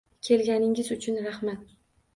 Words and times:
Kelganingiz 0.27 0.91
uchun 0.97 1.23
rahmat. 1.29 1.71